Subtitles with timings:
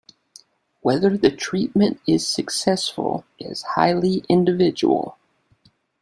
[0.81, 5.19] Whether the treatment is successful is highly individual.